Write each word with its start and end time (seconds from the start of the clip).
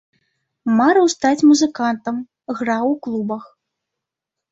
Марыў 0.77 1.05
стаць 1.15 1.45
музыкантам, 1.49 2.15
граў 2.61 2.85
у 2.95 2.97
клубах. 3.05 3.43